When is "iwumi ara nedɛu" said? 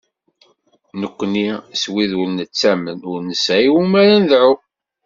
3.67-4.53